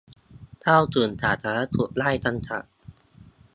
[0.61, 2.63] เข้าถึงสาธารณสุขได้จำกัด